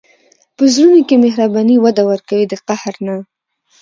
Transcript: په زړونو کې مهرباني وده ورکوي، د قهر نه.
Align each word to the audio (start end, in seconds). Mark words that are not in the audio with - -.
په 0.55 0.63
زړونو 0.73 0.99
کې 1.07 1.15
مهرباني 1.25 1.75
وده 1.79 2.03
ورکوي، 2.11 2.45
د 2.47 2.53
قهر 2.67 2.93
نه. 3.05 3.15